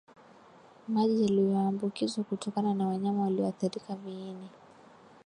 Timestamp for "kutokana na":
2.23-2.87